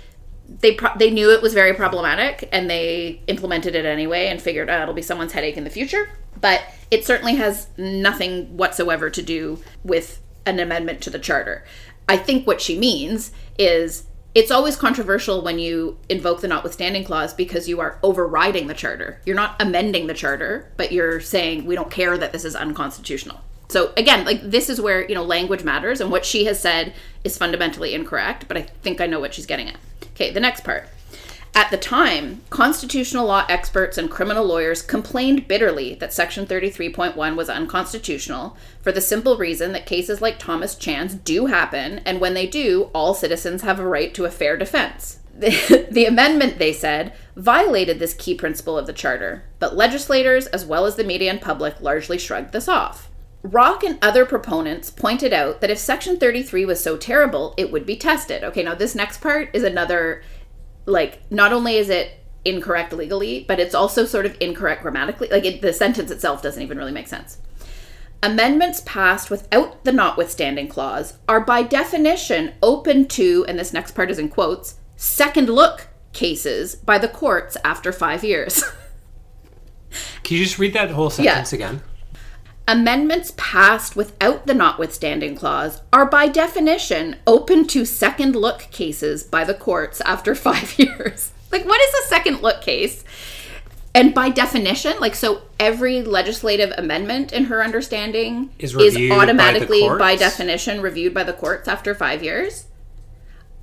[0.61, 4.69] they pro- they knew it was very problematic and they implemented it anyway and figured
[4.69, 6.09] oh, it'll be someone's headache in the future.
[6.40, 11.64] But it certainly has nothing whatsoever to do with an amendment to the charter.
[12.09, 17.35] I think what she means is it's always controversial when you invoke the notwithstanding clause
[17.35, 19.20] because you are overriding the charter.
[19.26, 23.40] You're not amending the charter, but you're saying we don't care that this is unconstitutional.
[23.68, 26.94] So again, like this is where, you know, language matters and what she has said
[27.22, 29.76] is fundamentally incorrect, but I think I know what she's getting at.
[30.14, 30.88] Okay, the next part.
[31.53, 37.49] At the time, constitutional law experts and criminal lawyers complained bitterly that Section 33.1 was
[37.49, 42.47] unconstitutional for the simple reason that cases like Thomas Chan's do happen, and when they
[42.47, 45.19] do, all citizens have a right to a fair defense.
[45.41, 50.67] The, the amendment, they said, violated this key principle of the Charter, but legislators, as
[50.67, 53.09] well as the media and public, largely shrugged this off.
[53.43, 57.87] Rock and other proponents pointed out that if Section 33 was so terrible, it would
[57.87, 58.45] be tested.
[58.45, 60.23] Okay, now this next part is another,
[60.87, 62.12] like, not only is it
[62.45, 65.29] incorrect legally, but it's also sort of incorrect grammatically.
[65.29, 67.38] Like, it, the sentence itself doesn't even really make sense.
[68.23, 74.11] Amendments passed without the notwithstanding clause are by definition open to, and this next part
[74.11, 78.62] is in quotes, second look cases by the courts after five years.
[80.23, 81.83] Can you just read that whole sentence again?
[82.70, 89.42] Amendments passed without the notwithstanding clause are by definition open to second look cases by
[89.42, 91.33] the courts after five years.
[91.50, 93.02] Like, what is a second look case?
[93.92, 99.80] and by definition, like so, every legislative amendment, in her understanding, Is by the automatically,
[99.80, 100.20] by, courts?
[100.20, 102.66] definition, reviewed by the courts after five years.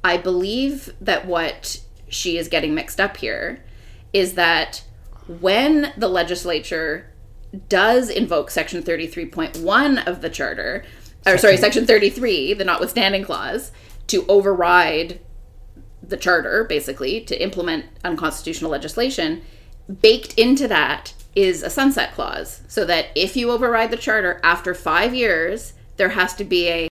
[0.03, 3.63] I believe that what she is getting mixed up here
[4.11, 4.83] is that
[5.29, 7.09] when the legislature
[7.69, 10.85] does invoke Section 33.1 of the Charter,
[11.25, 13.71] or sorry, Section 33, the notwithstanding clause,
[14.07, 15.19] to override
[16.01, 19.41] the Charter, basically, to implement unconstitutional legislation,
[20.01, 22.61] baked into that is a sunset clause.
[22.67, 26.89] So that if you override the Charter after five years, there has to be a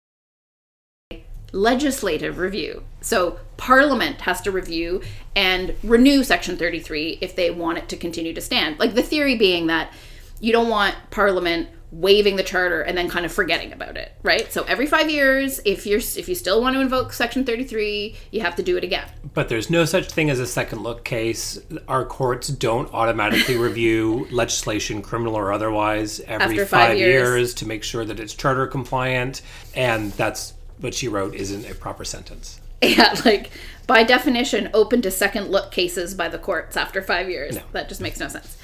[1.51, 2.83] legislative review.
[3.01, 5.01] So Parliament has to review
[5.35, 8.77] and renew Section 33 if they want it to continue to stand.
[8.77, 9.93] Like the theory being that
[10.39, 14.51] you don't want Parliament waiving the charter and then kind of forgetting about it, right?
[14.51, 18.41] So every 5 years if you're if you still want to invoke Section 33, you
[18.41, 19.07] have to do it again.
[19.33, 21.57] But there's no such thing as a second look case.
[21.87, 27.09] Our courts don't automatically review legislation, criminal or otherwise, every After five, five years.
[27.37, 27.53] years.
[27.55, 29.41] to make sure that it's charter compliant.
[29.73, 32.59] And that's what she wrote isn't a proper sentence.
[32.83, 33.49] Yeah, like
[33.87, 37.55] by definition, open to second look cases by the courts after five years.
[37.55, 37.61] No.
[37.71, 38.57] That just makes no sense.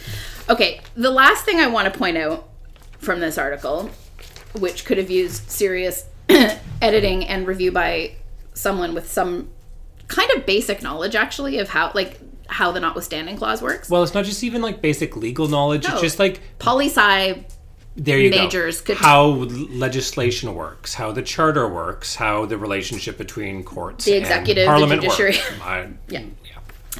[0.49, 2.49] Okay, the last thing I want to point out
[2.97, 3.89] from this article,
[4.59, 6.05] which could have used serious
[6.81, 8.15] editing and review by
[8.53, 9.49] someone with some
[10.07, 13.89] kind of basic knowledge, actually, of how like how the notwithstanding clause works.
[13.89, 15.87] Well, it's not just even like basic legal knowledge.
[15.87, 15.93] No.
[15.93, 17.45] It's just like Poli sci
[17.95, 18.93] there you majors go.
[18.95, 24.21] could- how legislation works, how the charter works, how the relationship between courts, The and
[24.23, 25.37] executive, the judiciary.
[25.61, 26.23] I- Yeah.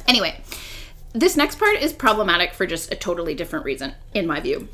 [0.08, 0.40] Anyway,
[1.12, 4.68] this next part is problematic for just a totally different reason, in my view.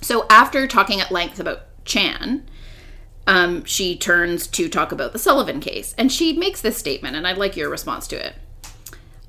[0.00, 2.44] So, after talking at length about Chan,
[3.26, 7.26] um, she turns to talk about the Sullivan case, and she makes this statement, and
[7.26, 8.34] I'd like your response to it.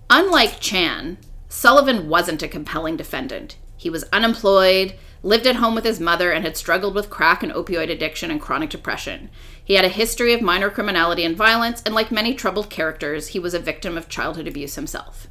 [0.09, 1.17] Unlike Chan,
[1.49, 3.57] Sullivan wasn't a compelling defendant.
[3.77, 7.51] He was unemployed, lived at home with his mother, and had struggled with crack and
[7.51, 9.29] opioid addiction and chronic depression.
[9.63, 13.39] He had a history of minor criminality and violence, and like many troubled characters, he
[13.39, 15.27] was a victim of childhood abuse himself.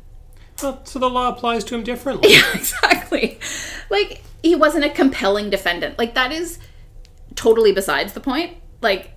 [0.61, 2.33] Well, so the law applies to him differently.
[2.33, 3.39] Yeah, exactly.
[3.89, 5.97] Like, he wasn't a compelling defendant.
[5.97, 6.59] Like, that is
[7.37, 8.57] totally besides the point.
[8.81, 9.13] Like,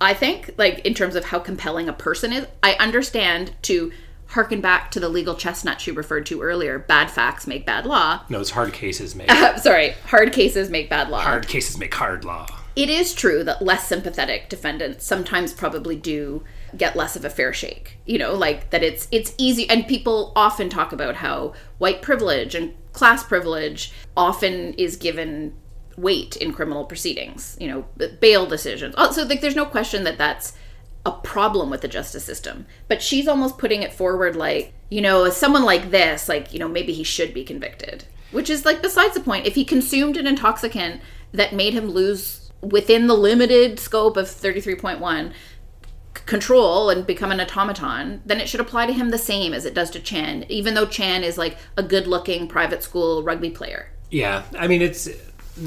[0.00, 3.92] I think, like, in terms of how compelling a person is, I understand to
[4.28, 8.22] harken back to the legal chestnut she referred to earlier bad facts make bad law.
[8.28, 11.20] No, it's hard cases make Sorry, hard cases make bad law.
[11.20, 12.46] hard cases make hard law.
[12.76, 16.44] It is true that less sympathetic defendants sometimes probably do
[16.76, 17.96] get less of a fair shake.
[18.06, 22.54] You know, like that it's it's easy and people often talk about how white privilege
[22.54, 25.54] and class privilege often is given
[25.96, 27.84] weight in criminal proceedings, you know,
[28.20, 28.94] bail decisions.
[28.96, 30.52] Oh, So like there's no question that that's
[31.06, 32.66] a problem with the justice system.
[32.88, 36.68] But she's almost putting it forward like, you know, someone like this, like, you know,
[36.68, 38.04] maybe he should be convicted.
[38.30, 39.46] Which is like besides the point.
[39.46, 41.00] If he consumed an intoxicant
[41.32, 45.32] that made him lose within the limited scope of 33.1
[46.26, 49.74] control and become an automaton, then it should apply to him the same as it
[49.74, 53.92] does to Chan, even though Chan is like a good-looking private school rugby player.
[54.10, 55.08] Yeah, I mean it's.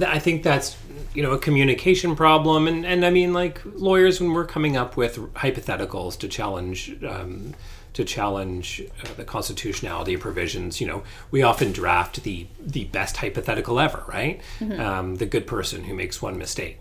[0.05, 0.77] I think that's
[1.13, 4.97] you know a communication problem, and and I mean like lawyers when we're coming up
[4.97, 6.97] with hypotheticals to challenge.
[7.03, 7.53] Um,
[7.93, 13.17] to challenge uh, the constitutionality of provisions, you know, we often draft the the best
[13.17, 14.41] hypothetical ever, right?
[14.79, 16.77] Um, the good person who makes one mistake.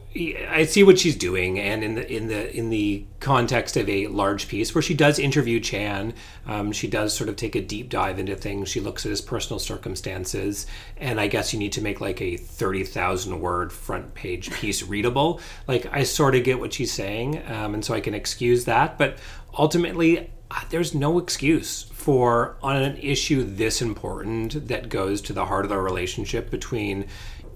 [0.48, 4.06] I see what she's doing, and in the in the in the context of a
[4.08, 6.14] large piece where she does interview Chan,
[6.46, 8.68] um, she does sort of take a deep dive into things.
[8.68, 12.36] She looks at his personal circumstances, and I guess you need to make like a
[12.36, 15.40] thirty thousand word front page piece readable.
[15.66, 18.96] Like I sort of get what she's saying, um, and so I can excuse that,
[18.96, 19.18] but
[19.58, 20.30] ultimately.
[20.70, 25.68] There's no excuse for on an issue this important that goes to the heart of
[25.68, 27.06] the relationship between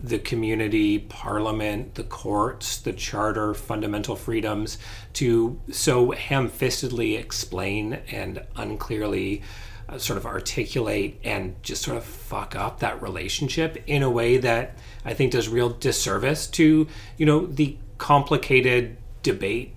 [0.00, 4.78] the community, parliament, the courts, the charter, fundamental freedoms
[5.14, 9.42] to so ham fistedly explain and unclearly
[9.88, 14.36] uh, sort of articulate and just sort of fuck up that relationship in a way
[14.36, 19.73] that I think does real disservice to, you know, the complicated debate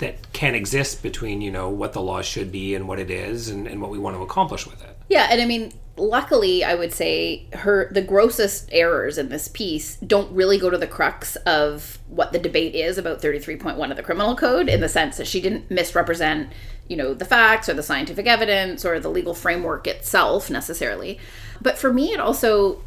[0.00, 3.48] that can exist between, you know, what the law should be and what it is
[3.48, 4.96] and, and what we want to accomplish with it.
[5.08, 9.96] Yeah, and I mean, luckily, I would say her the grossest errors in this piece
[9.96, 14.02] don't really go to the crux of what the debate is about 33.1 of the
[14.02, 16.50] criminal code in the sense that she didn't misrepresent,
[16.88, 21.18] you know, the facts or the scientific evidence or the legal framework itself necessarily.
[21.60, 22.82] But for me, it also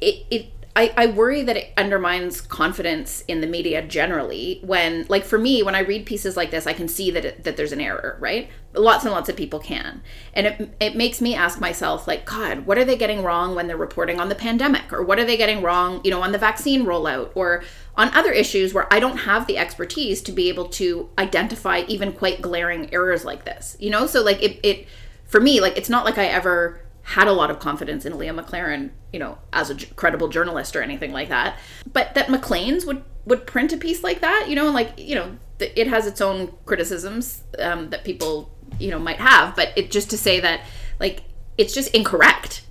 [0.00, 5.24] it, it I, I worry that it undermines confidence in the media generally when like
[5.24, 7.72] for me when i read pieces like this i can see that it, that there's
[7.72, 8.48] an error right?
[8.72, 10.02] Lots and lots of people can.
[10.32, 13.66] And it, it makes me ask myself like god what are they getting wrong when
[13.66, 14.92] they're reporting on the pandemic?
[14.92, 17.30] Or what are they getting wrong you know on the vaccine rollout?
[17.34, 17.62] Or
[17.96, 22.12] on other issues where i don't have the expertise to be able to identify even
[22.12, 24.06] quite glaring errors like this you know?
[24.06, 24.88] So like it, it
[25.24, 28.32] for me like it's not like i ever had a lot of confidence in Leah
[28.32, 31.58] McLaren, you know, as a credible journalist or anything like that.
[31.92, 35.14] But that Maclean's would would print a piece like that, you know, and like you
[35.14, 38.50] know, it has its own criticisms um, that people
[38.80, 40.62] you know might have, but it just to say that
[40.98, 41.22] like
[41.58, 42.64] it's just incorrect.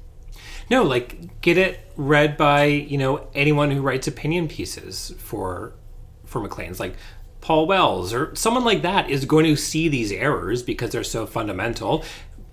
[0.70, 5.76] No, like get it read by you know anyone who writes opinion pieces for
[6.26, 6.96] for Maclean's, like
[7.44, 11.26] Paul Wells or someone like that is going to see these errors because they're so
[11.26, 12.06] fundamental.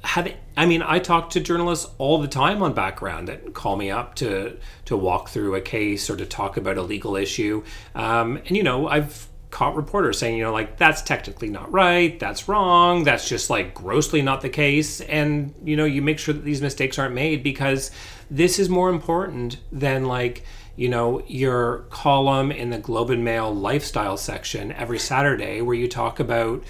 [0.02, 3.90] Have I mean, I talk to journalists all the time on background that call me
[3.90, 7.62] up to to walk through a case or to talk about a legal issue,
[7.94, 12.18] um, and you know I've caught reporters saying, you know, like that's technically not right,
[12.18, 15.00] that's wrong, that's just like grossly not the case.
[15.00, 17.90] And, you know, you make sure that these mistakes aren't made because
[18.30, 20.44] this is more important than like,
[20.76, 25.88] you know, your column in the Globe and Mail lifestyle section every Saturday where you
[25.88, 26.62] talk about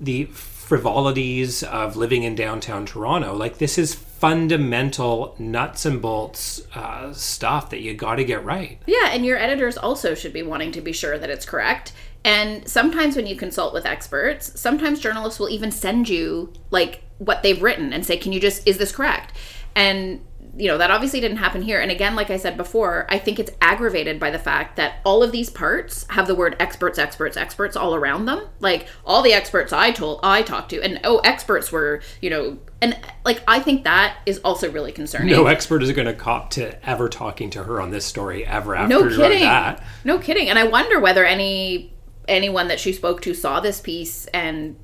[0.00, 0.24] the
[0.66, 3.32] frivolities of living in downtown Toronto.
[3.36, 8.82] Like, this is fundamental nuts and bolts uh, stuff that you got to get right.
[8.84, 11.92] Yeah, and your editors also should be wanting to be sure that it's correct.
[12.24, 17.44] And sometimes when you consult with experts, sometimes journalists will even send you like what
[17.44, 19.34] they've written and say, "Can you just is this correct?"
[19.76, 20.26] And
[20.58, 21.80] you know, that obviously didn't happen here.
[21.80, 25.22] And again, like I said before, I think it's aggravated by the fact that all
[25.22, 28.48] of these parts have the word experts, experts, experts all around them.
[28.60, 32.58] Like all the experts I told I talked to and oh, experts were, you know,
[32.80, 35.28] and like I think that is also really concerning.
[35.28, 38.74] No expert is going to cop to ever talking to her on this story ever
[38.74, 39.82] after no kidding that.
[40.04, 41.92] no kidding and i wonder whether any
[42.28, 44.76] anyone that she spoke to saw this piece and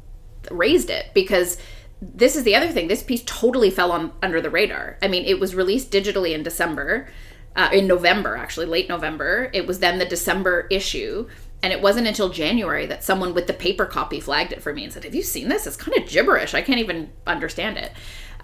[0.51, 1.59] raised it because
[2.03, 2.89] this is the other thing.
[2.89, 4.99] This piece totally fell on under the radar.
[5.01, 7.09] I mean it was released digitally in december
[7.55, 9.51] uh, in november actually late november.
[9.53, 11.29] It was then the december issue.
[11.63, 14.83] And it wasn't until january that someone with the paper copy flagged it for me
[14.83, 15.67] and said have you seen this?
[15.67, 16.55] It's kind of gibberish.
[16.55, 17.93] I can't even understand it.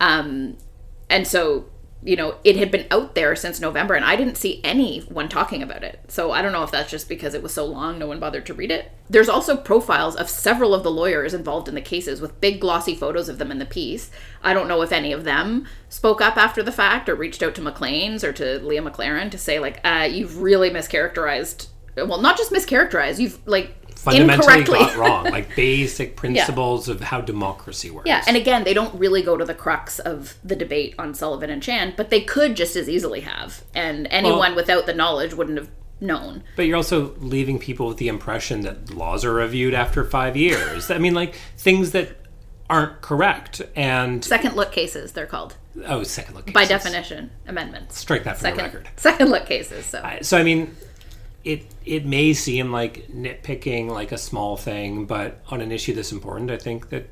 [0.01, 0.57] Um,
[1.11, 1.67] and so
[2.03, 5.63] you know it had been out there since november and i didn't see anyone talking
[5.63, 6.01] about it.
[6.09, 8.47] So i don't know if that's just because it was so long no one bothered
[8.47, 8.93] to read it.
[9.11, 12.95] There's also profiles of several of the lawyers involved in the cases with big glossy
[12.95, 14.11] photos of them in the piece.
[14.43, 17.55] I don't know if any of them spoke up after the fact or reached out
[17.57, 22.37] to Maclean's or to leah mclaren to say like uh, you've really mischaracterized well not
[22.37, 28.07] just mischaracterized you've like Fundamentally incorrectly got wrong, like basic principles of how democracy works.
[28.07, 31.51] Yeah, and again, they don't really go to the crux of the debate on Sullivan
[31.51, 35.35] and Chan, but they could just as easily have, and anyone Well- without the knowledge
[35.35, 35.69] wouldn't have
[36.01, 36.45] known.
[36.55, 40.91] But you're also leaving people with the impression that laws are reviewed after five years.
[40.93, 42.17] I mean, like things that
[42.71, 43.63] aren't correct.
[43.75, 47.99] And Second look cases, they're called oh, second look by definition amendments.
[47.99, 48.89] Strike that from Second the record.
[48.97, 49.87] second look cases.
[49.87, 50.77] So I- So I mean,
[51.49, 56.13] it it may seem like nitpicking, like a small thing, but on an issue this
[56.13, 57.09] important, I think that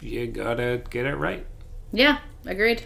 [0.00, 1.44] you gotta get it right.
[1.92, 2.84] yeah, agreed.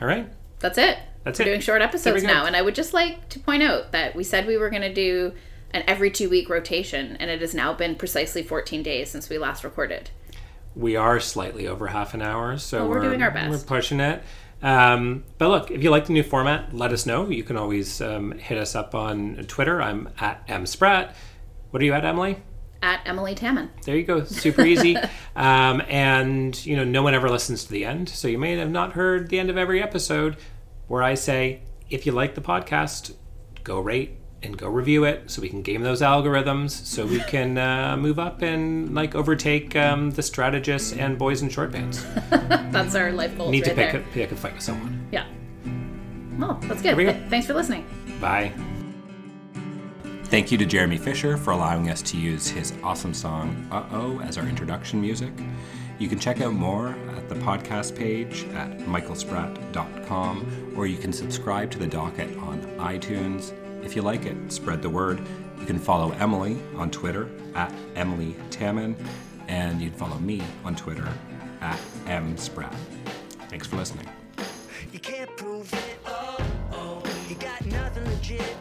[0.00, 0.26] All right.
[0.60, 0.98] That's it.
[1.24, 1.42] That's it.
[1.42, 1.52] We're it.
[1.52, 4.46] doing short episodes now, and I would just like to point out that we said
[4.46, 5.34] we were to do
[5.72, 9.36] an every two week rotation, and it has now been precisely 14 days since we
[9.36, 10.08] last recorded.
[10.74, 13.50] we are slightly over half an hour, so Well, we're doing our best.
[13.50, 14.22] We're pushing it.
[14.62, 17.28] Um, but look, if you like the new format, let us know.
[17.28, 19.80] You can always um, hit us up on Twitter.
[19.80, 21.14] I'm at mspratt.
[21.70, 22.38] What are you at, Emily?
[22.82, 23.70] At Emily Taman.
[23.84, 24.24] There you go.
[24.24, 24.96] Super easy.
[25.36, 28.70] um, and you know, no one ever listens to the end, so you may have
[28.70, 30.36] not heard the end of every episode
[30.86, 33.14] where I say, if you like the podcast,
[33.64, 37.58] go rate and go review it, so we can game those algorithms, so we can
[37.58, 42.04] uh, move up and like overtake um, the strategists and boys in short pants.
[42.30, 44.00] That's our life goals Need to pick there.
[44.00, 45.06] a, pick a fight with someone.
[45.10, 45.26] Yeah.
[46.38, 46.96] Well, that's good.
[46.96, 47.12] we go.
[47.28, 47.84] Thanks for listening.
[48.20, 48.52] Bye.
[50.26, 54.20] Thank you to Jeremy Fisher for allowing us to use his awesome song Uh Oh
[54.20, 55.32] as our introduction music.
[55.98, 61.72] You can check out more at the podcast page at michaelspratt.com or you can subscribe
[61.72, 63.52] to the docket on iTunes.
[63.82, 65.20] If you like it, spread the word.
[65.58, 68.96] You can follow Emily on Twitter at Emily Taman
[69.48, 71.08] and you'd follow me on Twitter
[71.60, 72.74] at mspratt.
[73.48, 74.08] Thanks for listening.
[74.92, 75.98] You can't prove it.
[76.06, 76.36] Oh,
[76.72, 77.02] oh.
[77.28, 78.56] You got nothing legit.